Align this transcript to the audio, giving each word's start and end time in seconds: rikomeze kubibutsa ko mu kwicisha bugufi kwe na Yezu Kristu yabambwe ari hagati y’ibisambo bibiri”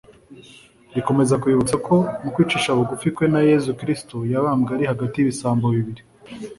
rikomeze 0.95 1.33
kubibutsa 1.41 1.75
ko 1.87 1.95
mu 2.23 2.29
kwicisha 2.33 2.75
bugufi 2.77 3.07
kwe 3.15 3.25
na 3.33 3.39
Yezu 3.49 3.69
Kristu 3.79 4.15
yabambwe 4.31 4.71
ari 4.75 4.85
hagati 4.91 5.15
y’ibisambo 5.17 5.65
bibiri” 5.75 6.01